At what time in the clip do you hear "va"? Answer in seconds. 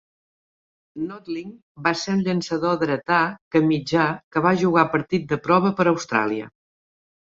1.89-1.93, 4.49-4.57